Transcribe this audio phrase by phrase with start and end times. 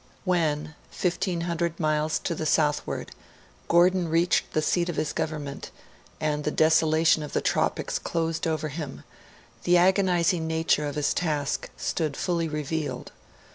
[0.25, 3.11] When, 1,500 miles to the southward,
[3.67, 5.69] Gordon reached the seat of his government,
[6.19, 9.03] and the desolation of the Tropics closed over him,
[9.63, 13.11] the agonising nature of his task stood fully revealed.